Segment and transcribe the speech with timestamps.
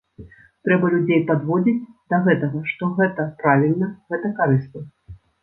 [0.69, 4.85] Трэба людзей падводзіць да гэтага, што гэта правільна, гэта карысна.